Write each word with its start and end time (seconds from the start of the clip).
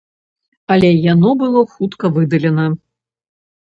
Але 0.75 0.89
яно 1.13 1.35
было 1.43 1.59
хутка 1.77 2.05
выдалена. 2.19 2.67